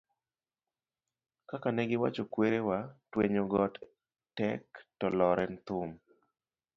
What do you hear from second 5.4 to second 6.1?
en thum